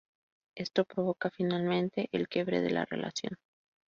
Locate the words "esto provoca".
0.57-1.29